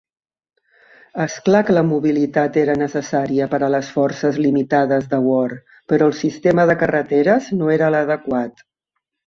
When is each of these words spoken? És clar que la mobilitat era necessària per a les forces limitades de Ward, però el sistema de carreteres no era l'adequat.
És 1.25 1.35
clar 1.49 1.61
que 1.67 1.75
la 1.77 1.83
mobilitat 1.89 2.57
era 2.63 2.77
necessària 2.83 3.49
per 3.53 3.61
a 3.61 3.71
les 3.75 3.93
forces 3.99 4.41
limitades 4.47 5.07
de 5.13 5.23
Ward, 5.29 5.63
però 5.93 6.11
el 6.13 6.19
sistema 6.25 6.71
de 6.73 6.79
carreteres 6.85 7.55
no 7.63 7.75
era 7.79 7.97
l'adequat. 7.97 8.69